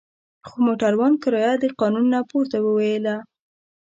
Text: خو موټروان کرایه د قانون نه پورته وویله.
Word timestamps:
خو 0.47 0.55
موټروان 0.65 1.13
کرایه 1.23 1.53
د 1.59 1.63
قانون 1.79 2.05
نه 2.13 2.19
پورته 2.29 2.57
وویله. 2.61 3.15